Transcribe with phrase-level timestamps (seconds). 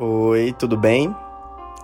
[0.00, 1.12] Oi, tudo bem?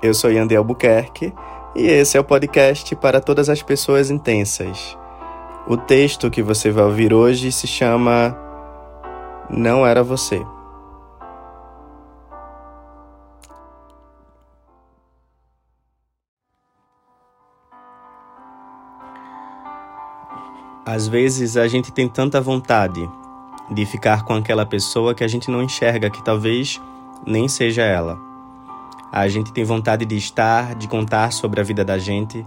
[0.01, 1.35] Eu sou Yandel Albuquerque
[1.75, 4.97] e esse é o podcast para todas as pessoas intensas.
[5.67, 8.39] O texto que você vai ouvir hoje se chama
[9.51, 10.41] Não Era Você.
[20.87, 23.11] Às vezes a gente tem tanta vontade
[23.73, 26.81] de ficar com aquela pessoa que a gente não enxerga que talvez
[27.27, 28.19] nem seja ela.
[29.13, 32.45] A gente tem vontade de estar, de contar sobre a vida da gente,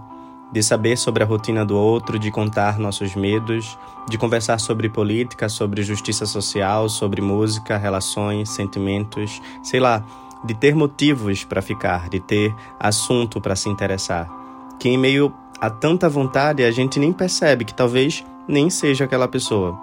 [0.50, 5.48] de saber sobre a rotina do outro, de contar nossos medos, de conversar sobre política,
[5.48, 10.04] sobre justiça social, sobre música, relações, sentimentos, sei lá,
[10.44, 14.28] de ter motivos para ficar, de ter assunto para se interessar.
[14.78, 19.28] Que em meio a tanta vontade a gente nem percebe que talvez nem seja aquela
[19.28, 19.78] pessoa.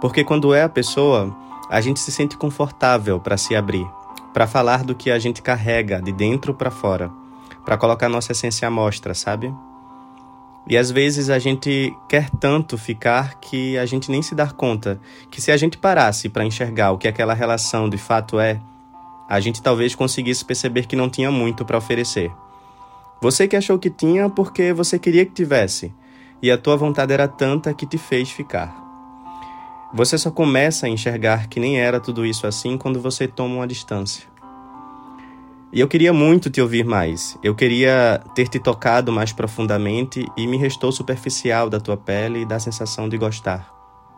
[0.00, 1.34] Porque quando é a pessoa,
[1.70, 3.86] a gente se sente confortável para se abrir,
[4.36, 7.10] para falar do que a gente carrega de dentro para fora,
[7.64, 9.50] para colocar nossa essência à mostra, sabe?
[10.68, 15.00] E às vezes a gente quer tanto ficar que a gente nem se dá conta
[15.30, 18.60] que se a gente parasse para enxergar o que aquela relação de fato é,
[19.26, 22.30] a gente talvez conseguisse perceber que não tinha muito para oferecer.
[23.22, 25.94] Você que achou que tinha porque você queria que tivesse,
[26.42, 28.85] e a tua vontade era tanta que te fez ficar.
[29.96, 33.66] Você só começa a enxergar que nem era tudo isso assim quando você toma uma
[33.66, 34.26] distância.
[35.72, 37.38] E eu queria muito te ouvir mais.
[37.42, 42.44] Eu queria ter te tocado mais profundamente e me restou superficial da tua pele e
[42.44, 43.72] da sensação de gostar.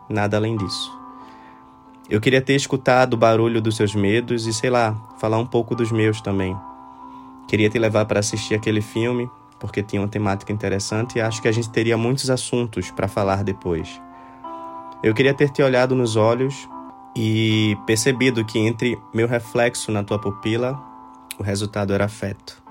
[0.09, 0.91] Nada além disso.
[2.09, 5.75] Eu queria ter escutado o barulho dos seus medos e, sei lá, falar um pouco
[5.75, 6.57] dos meus também.
[7.47, 11.47] Queria te levar para assistir aquele filme, porque tinha uma temática interessante e acho que
[11.47, 14.01] a gente teria muitos assuntos para falar depois.
[15.01, 16.67] Eu queria ter te olhado nos olhos
[17.15, 20.77] e percebido que entre meu reflexo na tua pupila,
[21.37, 22.61] o resultado era afeto.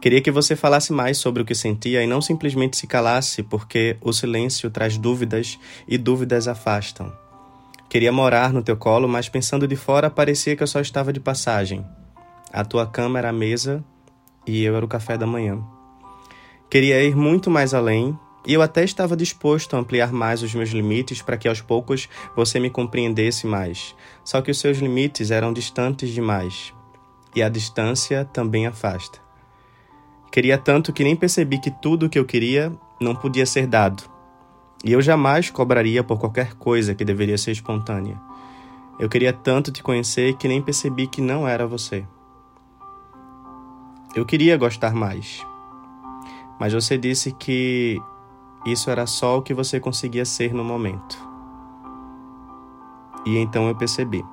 [0.00, 3.96] Queria que você falasse mais sobre o que sentia e não simplesmente se calasse, porque
[4.00, 5.58] o silêncio traz dúvidas
[5.88, 7.12] e dúvidas afastam.
[7.88, 11.18] Queria morar no teu colo, mas pensando de fora parecia que eu só estava de
[11.18, 11.84] passagem.
[12.52, 13.84] A tua cama era a mesa
[14.46, 15.60] e eu era o café da manhã.
[16.70, 20.70] Queria ir muito mais além e eu até estava disposto a ampliar mais os meus
[20.70, 23.94] limites para que aos poucos você me compreendesse mais.
[24.24, 26.72] Só que os seus limites eram distantes demais.
[27.34, 29.18] E a distância também afasta.
[30.30, 34.04] Queria tanto que nem percebi que tudo o que eu queria não podia ser dado.
[34.84, 38.18] E eu jamais cobraria por qualquer coisa que deveria ser espontânea.
[38.98, 42.06] Eu queria tanto te conhecer que nem percebi que não era você.
[44.14, 45.44] Eu queria gostar mais.
[46.58, 48.00] Mas você disse que
[48.66, 51.16] isso era só o que você conseguia ser no momento.
[53.24, 54.24] E então eu percebi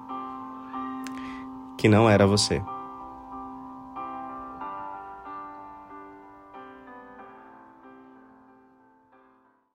[1.78, 2.62] que não era você.